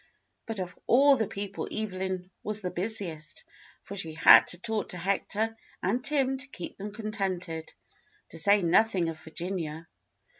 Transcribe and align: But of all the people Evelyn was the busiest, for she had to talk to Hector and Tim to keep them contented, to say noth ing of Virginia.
But 0.47 0.59
of 0.59 0.75
all 0.87 1.15
the 1.15 1.27
people 1.27 1.67
Evelyn 1.71 2.31
was 2.41 2.61
the 2.63 2.71
busiest, 2.71 3.43
for 3.83 3.95
she 3.95 4.13
had 4.15 4.47
to 4.47 4.57
talk 4.57 4.89
to 4.89 4.97
Hector 4.97 5.55
and 5.83 6.03
Tim 6.03 6.39
to 6.39 6.47
keep 6.47 6.79
them 6.79 6.91
contented, 6.91 7.71
to 8.29 8.39
say 8.39 8.63
noth 8.63 8.95
ing 8.95 9.09
of 9.09 9.19
Virginia. 9.21 9.87